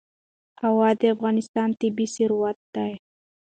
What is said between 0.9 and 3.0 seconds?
د افغانستان طبعي ثروت دی.